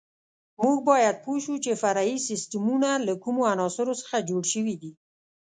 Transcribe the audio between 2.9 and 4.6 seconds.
له کومو عناصرو څخه جوړ